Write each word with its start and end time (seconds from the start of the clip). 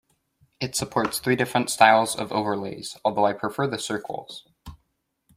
It 0.59 0.75
supports 0.75 1.19
three 1.19 1.35
different 1.35 1.69
styles 1.69 2.15
of 2.15 2.31
overlays, 2.31 2.97
although 3.05 3.27
I 3.27 3.33
prefer 3.33 3.67
the 3.67 3.77
circles. 3.77 4.47